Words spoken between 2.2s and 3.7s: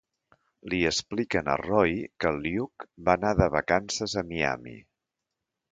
que Luke va anar de